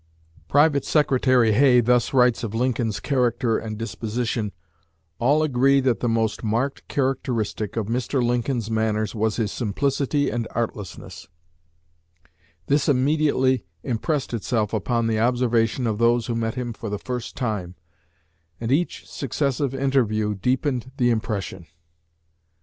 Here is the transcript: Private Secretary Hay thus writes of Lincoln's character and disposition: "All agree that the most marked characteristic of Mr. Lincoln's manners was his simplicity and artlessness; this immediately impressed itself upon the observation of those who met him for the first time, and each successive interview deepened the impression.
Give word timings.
Private 0.47 0.83
Secretary 0.83 1.51
Hay 1.51 1.79
thus 1.79 2.11
writes 2.11 2.43
of 2.43 2.55
Lincoln's 2.55 2.99
character 2.99 3.59
and 3.59 3.77
disposition: 3.77 4.51
"All 5.19 5.43
agree 5.43 5.79
that 5.79 5.99
the 5.99 6.09
most 6.09 6.43
marked 6.43 6.87
characteristic 6.87 7.75
of 7.77 7.85
Mr. 7.85 8.23
Lincoln's 8.25 8.71
manners 8.71 9.13
was 9.13 9.35
his 9.35 9.51
simplicity 9.51 10.31
and 10.31 10.47
artlessness; 10.55 11.27
this 12.65 12.89
immediately 12.89 13.63
impressed 13.83 14.33
itself 14.33 14.73
upon 14.73 15.05
the 15.05 15.19
observation 15.19 15.85
of 15.85 15.99
those 15.99 16.25
who 16.25 16.33
met 16.33 16.55
him 16.55 16.73
for 16.73 16.89
the 16.89 16.97
first 16.97 17.35
time, 17.35 17.75
and 18.59 18.71
each 18.71 19.07
successive 19.07 19.75
interview 19.75 20.33
deepened 20.33 20.89
the 20.97 21.11
impression. 21.11 21.67